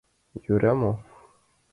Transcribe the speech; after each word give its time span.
—Йӧра 0.45 0.71
мо? 0.79 0.91